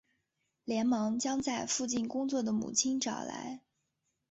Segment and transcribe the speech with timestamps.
[0.65, 3.61] 连忙将在附近工作的母亲找来